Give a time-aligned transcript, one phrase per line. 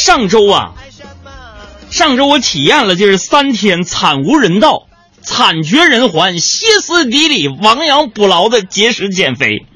[0.00, 0.72] 上周啊，
[1.90, 4.86] 上周我体验了就是三天惨无人道、
[5.20, 9.66] 惨绝人寰、歇斯底里、亡羊补牢的节食减肥。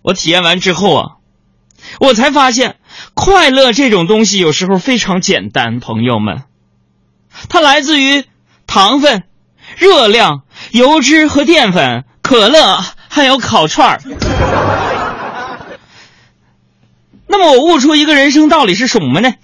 [0.00, 1.04] 我体验完之后啊，
[2.00, 2.76] 我才发现
[3.12, 6.44] 快乐这种东西有时候非常简单，朋友们，
[7.50, 8.24] 它来自于
[8.66, 9.24] 糖分、
[9.76, 14.93] 热量、油脂和淀粉、可乐，还有烤串儿。
[17.26, 19.34] 那么我悟出一个人生道理是什么呢？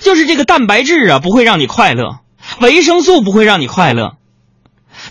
[0.00, 2.18] 就是这个蛋白质啊不会让你快乐，
[2.60, 4.16] 维生素不会让你快乐，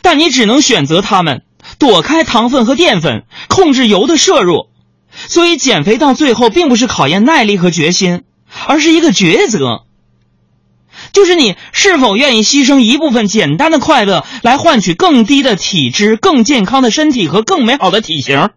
[0.02, 1.44] 但你只能选择它们，
[1.80, 4.70] 躲开糖分和淀粉，控制油的摄入。
[5.16, 8.24] 所以减肥到最后并不是考验耐力和决心，
[8.66, 9.84] 而是一个抉择，
[11.14, 18.50] 就是你是否愿意牺牲一部分简单的快乐，来换取更低的体脂、更健康的身体和更美好的体型。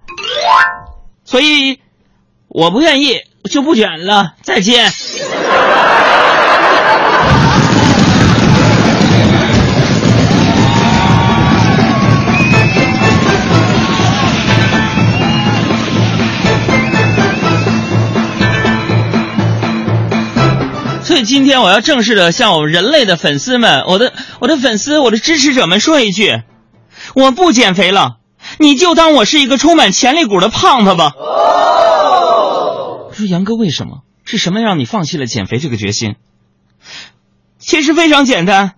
[1.25, 1.79] 所以，
[2.49, 3.21] 我不愿意。
[3.49, 4.91] 就不卷了，再见。
[21.05, 26.43] 所以今天我要正式的向我们人类的粉丝们，我的我的粉丝，我的支持者们说一句：
[27.15, 28.17] 我不减肥了，
[28.59, 31.13] 你就当我是一个充满潜力股的胖子吧。
[33.17, 34.03] 说杨哥，为什么？
[34.25, 36.17] 是什么让你放弃了减肥这个决心？
[37.59, 38.75] 其实非常简单，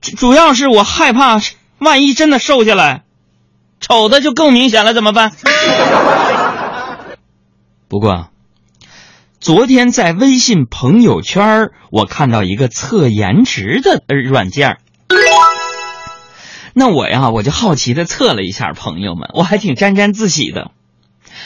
[0.00, 1.40] 主要是我害怕，
[1.78, 3.04] 万一真的瘦下来，
[3.78, 5.32] 丑的就更明显了，怎么办？
[7.88, 8.30] 不过，
[9.38, 14.78] 昨天在微信朋友圈，我看到一个测颜值的软件
[16.72, 20.70] 那我呀，我就好奇的测了一下，朋友们，我还挺沾沾自喜的。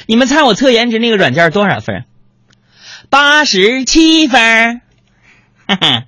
[0.06, 2.05] 你们猜我测颜值那个软件多少分？
[3.10, 4.80] 八十七分，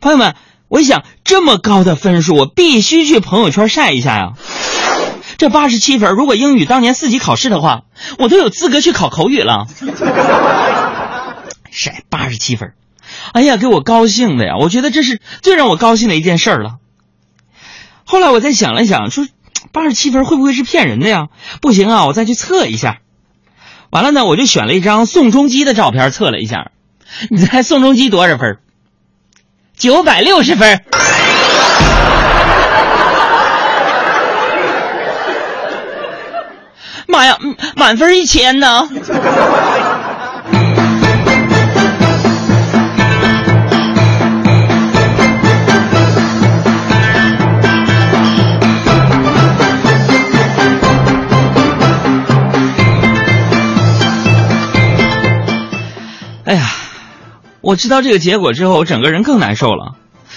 [0.00, 0.34] 朋友们，
[0.68, 4.32] 我一想这么高的分数，我必须去朋友圈晒一下呀。
[5.38, 7.82] 这八十七分，如果英语当年四级考试的话，
[8.18, 9.66] 我都有资格去考口语了。
[11.70, 12.74] 晒八十七分，
[13.32, 14.56] 哎呀，给我高兴的呀！
[14.60, 16.76] 我觉得这是最让我高兴的一件事了。
[18.04, 19.26] 后来我再想了想，说
[19.72, 21.28] 八十七分会不会是骗人的呀？
[21.60, 22.98] 不行啊，我再去测一下。
[23.92, 26.70] 完了呢，我就选了一张宋仲基的照片测了一下，
[27.28, 28.56] 你猜宋仲基多少分？
[29.76, 30.82] 九百六十分。
[37.06, 37.36] 妈呀，
[37.76, 38.88] 满分一千呢！
[56.44, 56.70] 哎呀，
[57.60, 59.96] 我知道这个结果之后，我整个人更难受了。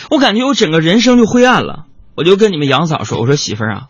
[0.09, 1.85] 我感觉我整个人生就灰暗了。
[2.15, 3.87] 我就跟你们杨嫂说：“我说媳妇儿啊，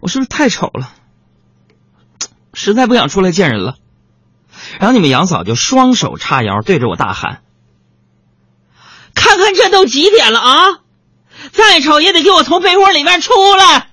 [0.00, 0.90] 我是不是太丑了？
[2.54, 3.76] 实在不想出来见人了。”
[4.80, 7.42] 然后你们杨嫂就双手叉腰，对着我大喊
[9.14, 10.64] ：“看看这都几点了啊！
[11.52, 13.90] 再丑也得给我从被窝里面出来！”